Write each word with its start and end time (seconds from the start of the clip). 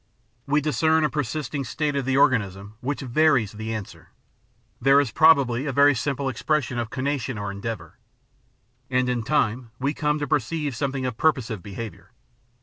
We 0.47 0.61
discern 0.61 1.03
a 1.03 1.11
persisting 1.11 1.63
state 1.63 1.95
of 1.95 2.05
the 2.05 2.17
organism 2.17 2.73
which 2.79 3.01
varies 3.01 3.51
the 3.51 3.71
answers; 3.71 4.07
there 4.81 4.99
is 4.99 5.11
probably 5.11 5.67
a 5.67 5.95
simple 5.95 6.27
expression 6.27 6.79
of 6.79 6.89
conation 6.89 7.37
or 7.39 7.51
endeavour. 7.51 7.99
And 8.89 9.07
in 9.07 9.21
time 9.21 9.69
we 9.77 9.93
come 9.93 10.17
to 10.17 10.27
perceive 10.27 10.75
something 10.75 11.05
of 11.05 11.17
purposive 11.17 11.61
behaviour. 11.61 12.13